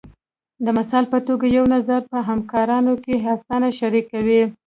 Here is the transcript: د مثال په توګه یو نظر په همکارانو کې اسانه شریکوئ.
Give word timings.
د 0.65 0.67
مثال 0.77 1.03
په 1.13 1.19
توګه 1.27 1.45
یو 1.57 1.65
نظر 1.75 2.01
په 2.11 2.17
همکارانو 2.29 2.93
کې 3.03 3.15
اسانه 3.35 3.69
شریکوئ. 3.79 4.41